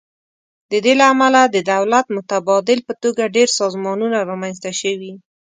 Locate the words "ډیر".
3.35-3.49